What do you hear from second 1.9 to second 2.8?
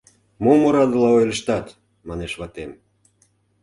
манеш ватем.